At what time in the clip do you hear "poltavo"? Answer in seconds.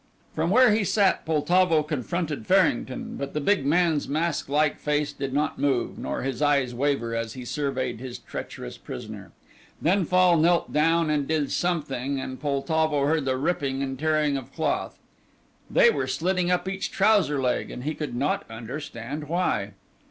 1.27-1.83, 12.41-13.05